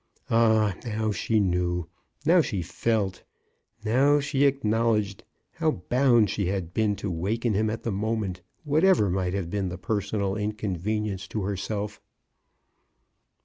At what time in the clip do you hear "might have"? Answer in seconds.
9.11-9.51